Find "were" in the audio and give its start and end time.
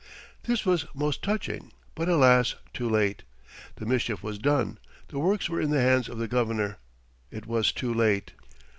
5.47-5.61